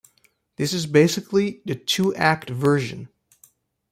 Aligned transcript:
This 0.55 0.73
is 0.73 0.87
basically 0.87 1.61
the 1.63 1.75
two-act 1.75 2.49
version. 2.49 3.09